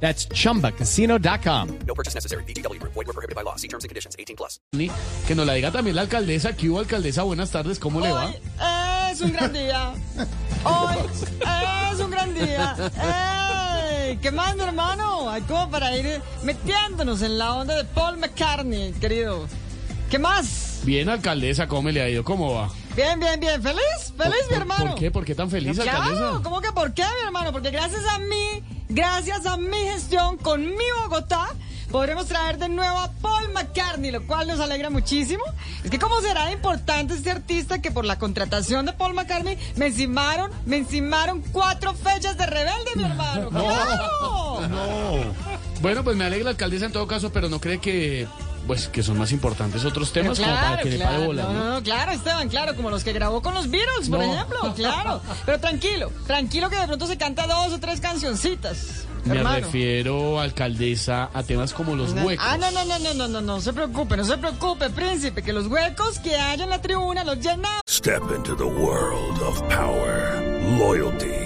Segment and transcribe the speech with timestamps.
[0.00, 1.78] That's chumbacasino.com.
[1.86, 2.44] No purchase necessary.
[2.44, 2.80] BGW.
[2.82, 3.56] Void were prohibited by law.
[3.56, 4.14] See terms and conditions.
[4.18, 4.60] 18 plus.
[5.26, 6.54] Que nos la diga también la alcaldesa.
[6.54, 7.22] ¿Qué hubo, alcaldesa?
[7.22, 8.26] Buenas tardes, ¿cómo le va?
[8.26, 9.94] Hoy es un gran día.
[10.64, 10.96] Hoy
[11.92, 12.76] es un gran día.
[14.06, 14.18] ¡Ey!
[14.18, 15.28] ¿Qué más, mi hermano?
[15.30, 19.48] Hay como para ir metiéndonos en la onda de Paul McCartney, querido.
[20.10, 20.80] ¿Qué más?
[20.84, 22.22] Bien, alcaldesa, ¿cómo le ha ido?
[22.22, 22.70] ¿Cómo va?
[22.96, 23.62] Bien, bien, bien.
[23.62, 24.12] ¿Feliz?
[24.16, 24.84] ¿Feliz, mi ¿Por- hermano?
[24.92, 25.10] ¿Por qué?
[25.10, 26.40] ¿Por qué tan feliz, Claro, alcaldesa?
[26.42, 27.52] ¿cómo que por qué, mi hermano?
[27.52, 31.48] Porque gracias a mí, gracias a mi gestión con mi Bogotá,
[31.90, 35.44] podremos traer de nuevo a Paul McCartney, lo cual nos alegra muchísimo.
[35.84, 39.86] Es que cómo será importante este artista que por la contratación de Paul McCartney me
[39.88, 43.50] encimaron, me encimaron cuatro fechas de rebelde, mi hermano.
[44.60, 45.34] ¡Claro!
[45.82, 48.26] Bueno, pues me alegra, alcaldesa, en todo caso, pero no cree que,
[48.66, 51.58] pues, que son más importantes otros temas como para que le pare bola, no, ¿no?
[51.64, 54.24] no, no, claro, Esteban, claro, como los que grabó con los Beatles, por No.
[54.34, 55.20] ejemplo, claro.
[55.44, 59.04] Pero tranquilo, tranquilo que de pronto se canta dos o tres cancioncitas.
[59.24, 59.56] Me hermano.
[59.56, 62.46] refiero, alcaldesa, a temas como los huecos.
[62.48, 65.52] Ah, no, no, no, no, no, no, no se preocupe, no se preocupe, príncipe, que
[65.52, 67.80] los huecos que hay en la tribuna los llenamos.
[67.88, 70.40] Step into the world of power,
[70.78, 71.45] loyalty,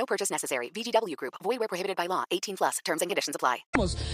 [0.00, 0.70] No purchase necessary.
[0.74, 1.34] VGW Group.
[1.42, 2.24] Void where prohibited by law.
[2.30, 2.78] 18 plus.
[2.82, 3.58] Terms and conditions apply.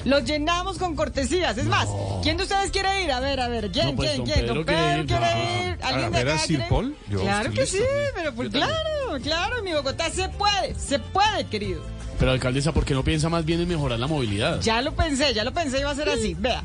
[0.05, 1.57] Los llenamos con cortesías.
[1.57, 1.87] Es más,
[2.25, 3.13] ¿quién de ustedes quiere ir?
[3.13, 4.41] A ver, a ver, ¿quién, No, pues, quién, don ¿quién?
[4.41, 5.07] Pedro ¿Don quiere Pedro ir.
[5.07, 5.39] quiere Ajá.
[5.69, 5.79] ir?
[5.85, 6.65] ¿Alguien de acá quiere?
[6.69, 6.97] Paul?
[7.09, 7.79] Yo claro que sí,
[8.17, 11.83] pero pues claro, claro, en mi Bogotá se puede, se puede, querido.
[12.19, 14.61] Pero, alcaldesa, ¿por qué no piensa más bien en mejorar la movilidad?
[14.63, 16.35] Ya lo pensé, ya lo pensé, iba a ser así.
[16.35, 16.65] Vea,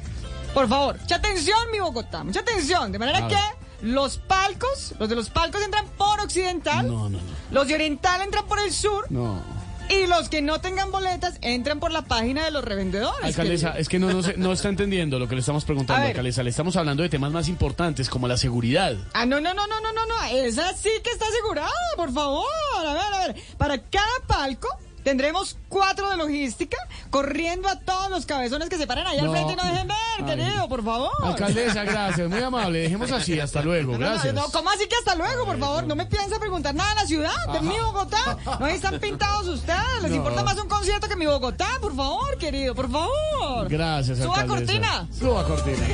[0.51, 2.91] por favor, mucha atención, mi Bogotá, mucha atención.
[2.91, 3.60] De manera A que ver.
[3.81, 7.19] Los palcos, los de los palcos entran por occidental, No, no, no.
[7.51, 9.41] los de oriental entran por el sur, No.
[9.89, 13.25] y los que no tengan boletas entran por la página de los revendedores.
[13.25, 16.43] Alcaldesa, es que no, no, se- no está entendiendo lo que le estamos preguntando, alcaldesa.
[16.43, 18.95] Le estamos hablando de temas más importantes como la seguridad.
[19.13, 20.23] Ah, no, no, no, no, no, no, no.
[20.31, 22.45] Esa sí que está asegurada, por favor.
[22.77, 23.35] A ver, a ver.
[23.57, 24.69] Para cada palco
[25.03, 26.77] tendremos cuatro de logística
[27.09, 29.97] corriendo a todos los cabezones que se paren ahí al frente y no dejen ver,
[30.19, 30.23] Ay.
[30.25, 31.11] querido, por favor.
[31.23, 32.79] Alcaldesa, gracias, muy amable.
[32.79, 34.33] Dejemos así, hasta luego, No, no, no, gracias.
[34.33, 35.85] no, ¿Cómo así que hasta luego, por favor?
[35.85, 38.37] No me piensa preguntar nada de la ciudad, de mi Bogotá.
[38.59, 40.01] No ahí están pintados ustedes.
[40.01, 40.17] Les No.
[40.17, 43.67] importa más un concierto que mi Bogotá, por favor, querido, por favor.
[43.69, 44.79] Gracias, Suba alcaldesa.
[44.81, 45.07] cortina.
[45.17, 45.85] Suba cortina.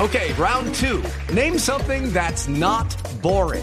[0.00, 1.02] Okay, round two.
[1.34, 2.86] Name something that's not
[3.20, 3.62] boring.